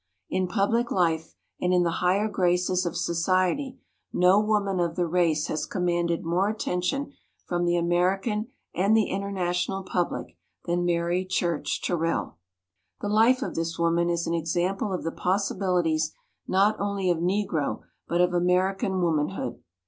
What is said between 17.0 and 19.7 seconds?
of Negro but of American womanhood.